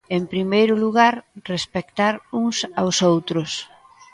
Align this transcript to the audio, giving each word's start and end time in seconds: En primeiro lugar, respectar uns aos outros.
En 0.17 0.23
primeiro 0.33 0.73
lugar, 0.83 1.15
respectar 1.53 2.13
uns 2.41 2.57
aos 2.79 2.97
outros. 3.11 3.51